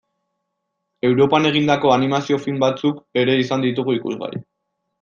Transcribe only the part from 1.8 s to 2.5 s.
animazio